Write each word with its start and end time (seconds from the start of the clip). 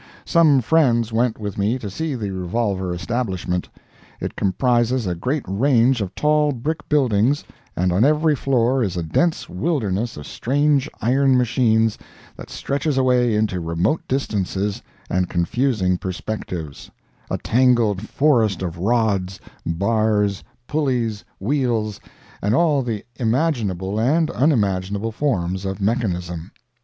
Some 0.25 0.61
friends 0.61 1.13
went 1.13 1.39
with 1.39 1.59
me 1.59 1.77
to 1.77 1.87
see 1.87 2.15
the 2.15 2.31
revolver 2.31 2.91
establishment. 2.91 3.69
It 4.19 4.35
comprises 4.35 5.05
a 5.05 5.13
great 5.13 5.43
range 5.47 6.01
of 6.01 6.15
tall 6.15 6.51
brick 6.53 6.89
buildings, 6.89 7.43
and 7.75 7.91
on 7.93 8.03
every 8.03 8.35
floor 8.35 8.81
is 8.81 8.97
a 8.97 9.03
dense 9.03 9.47
wilderness 9.47 10.17
of 10.17 10.25
strange 10.25 10.89
iron 11.01 11.37
machines 11.37 11.99
that 12.35 12.49
stretches 12.49 12.97
away 12.97 13.35
into 13.35 13.59
remote 13.59 14.01
distances 14.07 14.81
and 15.07 15.29
confusing 15.29 15.99
perspectives—a 15.99 17.37
tangled 17.43 18.01
forest 18.01 18.63
of 18.63 18.79
rods, 18.79 19.39
bars, 19.67 20.43
pulleys, 20.65 21.23
wheels, 21.39 21.99
and 22.41 22.55
all 22.55 22.81
the 22.81 23.05
imaginable 23.17 23.99
and 23.99 24.31
unimaginable 24.31 25.11
forms 25.11 25.63
of 25.63 25.79
mechanism. 25.79 26.49